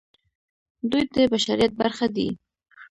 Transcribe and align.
دوی 0.89 1.03
د 1.13 1.15
بشریت 1.31 1.71
برخه 1.81 2.05
دي. 2.15 2.27